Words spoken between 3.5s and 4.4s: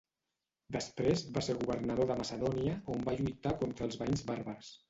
contra els veïns